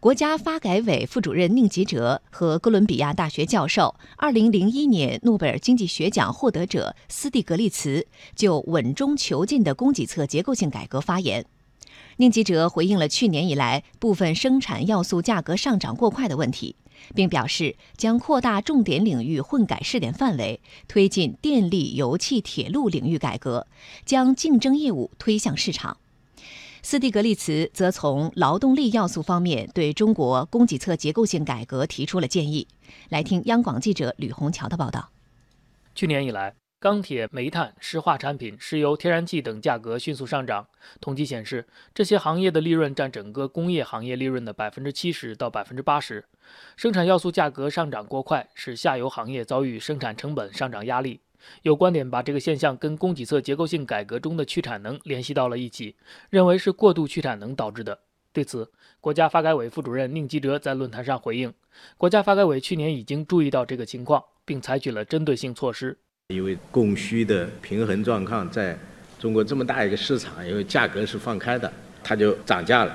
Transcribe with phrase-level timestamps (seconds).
[0.00, 8.06] 国家发改委副主任宁吉喆和哥伦比亚大学教授、2001年诺贝尔经济学奖获得者斯蒂格利茨
[8.36, 11.44] 就稳中求进的供给侧结构性改革发言。
[12.18, 16.76] 宁吉喆回应了去年以来部分生产要素价格上涨过快的问题，
[17.16, 23.66] 并表示将扩大重点领域混改试点范围，推进电力、油气、铁路领域改革，
[24.04, 25.96] 将竞争业务推向市场。
[26.82, 32.68] 斯蒂格利茨则从劳动力要素方面对中国供给侧结构性改革提出了建议。
[33.08, 35.10] 来听央广记者吕红桥的报道。
[35.94, 40.68] 去年以来，钢铁、煤炭、石化产品、石油、天然气等价格迅速上涨。
[41.00, 46.24] 统计显示，这些行业的利润占整个工业行业利润的百分之七十到百分之八十。
[46.76, 51.20] 生产要素价格上涨过快，使下游行业遭遇生产成本上涨压力。
[51.62, 55.96] 有观点把这个现象跟供给侧结构性改革中的去产能联系到了一起，
[56.30, 57.98] 认为是过度去产能导致的。
[58.32, 58.70] 对此，
[59.00, 61.52] 国家发改委副主任宁吉喆在论坛上回应：
[61.96, 65.96] 国家发改委去年已经注意到这个情况，并采取了针对性措施。
[66.28, 68.78] 因为供需的平衡状况在
[69.18, 71.72] 中国这么大一个市场，因为价格是放开的，
[72.04, 72.94] 它就涨价了。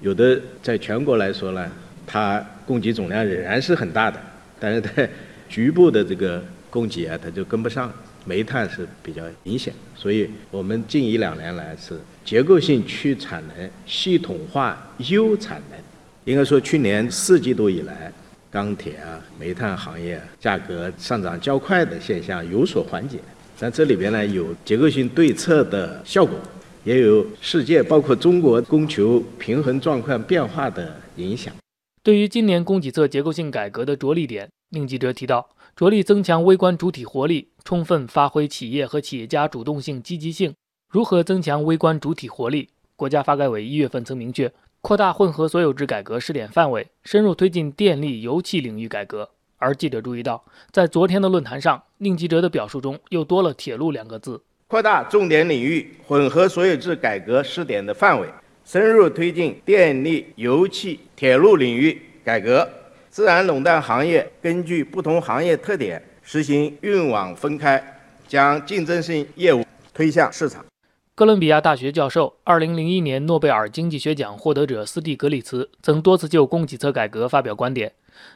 [0.00, 1.70] 有的在全国来说呢，
[2.06, 4.20] 它供给总量仍然是很大的，
[4.60, 5.08] 但是在
[5.48, 6.44] 局部的这个。
[6.74, 7.92] 供给啊，它就跟不上，
[8.24, 15.78] 煤炭是比较明显的，所以我们近一两年来是结构性去产能、系统化优产能。
[16.24, 18.12] 应该说，去年四季度以来，
[18.50, 23.20] 钢铁啊、煤炭行业价格上涨较快的现象有所缓解，
[23.56, 26.36] 但这里边呢有结构性对策的效果，
[26.82, 31.54] 也有世界包括中国供求平衡状况变化的影响。
[32.02, 35.48] 对于今年供给侧结构性改革的着力点，宁记者提到。
[35.76, 40.54] 着力增强微观主体活力，充分发挥企业和企业家主动性、积极性。
[40.88, 42.68] 如何增强微观主体活力？
[42.94, 49.28] 国家发改委一月份曾明确，扩大混合所有制改革试点范围，深入推进电力、油气领域改革。
[49.56, 54.40] 而记者注意到，在昨天的论坛上，宁吉喆的表述中又多了“铁路”两个字。
[54.68, 58.28] 扩大重点领域混合所有制改革试点的范围，
[58.64, 62.68] 深入推进电力、油气、铁路领域改革。
[63.14, 67.80] 自然垄断行业根据不同行业特点实行运网分开，
[68.26, 70.66] 将竞争性业务推向市场。
[71.14, 77.92] 哥伦比亚大学教授、2001年诺贝尔经济学奖获得者斯蒂格里茨曾多次就供给侧改革发表观点。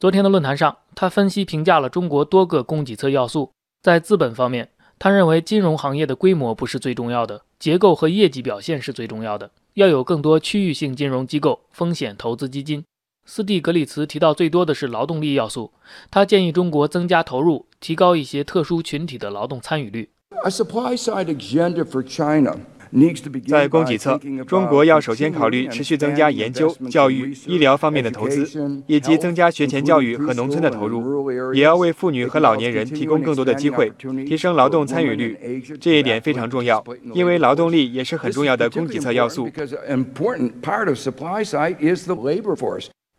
[0.00, 3.50] 昨天的论坛上，他分析评价了中国多个供给侧要素。
[3.82, 12.82] 在资本方面，他认为金融行业的规模不是最重要的，结构和业绩表现是最重要的，要有更多区域性金融机构、风险投资基金。
[13.24, 15.72] 斯蒂格里茨提到最多的是劳动力要素，
[16.10, 20.10] 他建议中国增加投入，提高一些特殊群体的劳动参与率。
[23.46, 28.46] 在供给侧，中国要首先考虑持续增加研究、教育、医疗方面的投资，
[28.86, 33.90] 以及增加学前教育和农村的投入，也要为妇女和老年人提供更多的机会，
[34.26, 35.62] 提升劳动参与率。
[35.80, 36.84] 这一点非常重要，
[37.14, 39.48] 因为劳动力也是很重要的供给侧要素。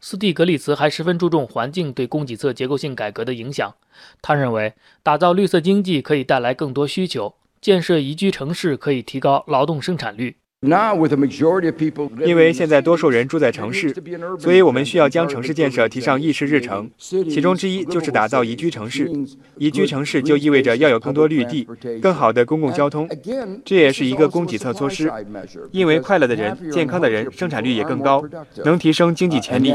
[0.05, 3.73] 斯蒂格利茨还十分注重环境对供给侧结构性改革的影响。
[4.21, 10.35] 他认为，打造绿色经济可以带来更多需求，建设宜居城市可以提高劳动生产率。
[12.25, 13.94] 因为现在多数人住在城市，
[14.40, 16.90] 所以我们需要将城市建设提上议事日程。
[16.97, 19.12] 其中之一就是打造宜居城市。
[19.57, 21.68] 宜居城市就意味着要有更多绿地、
[22.01, 23.09] 更好的公共交通，
[23.66, 25.12] 这也是一个供给侧措施。
[25.72, 28.24] 因为快乐的人、健康的人，生产率也更高，
[28.63, 29.74] 能提升经济潜力。